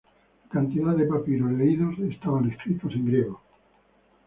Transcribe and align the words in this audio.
La 0.45 0.49
cantidad 0.49 0.95
de 0.95 1.05
papiros 1.05 1.51
leídos 1.51 1.99
estaban 1.99 2.49
escritos 2.49 2.91
en 2.93 3.05
griego 3.05 3.39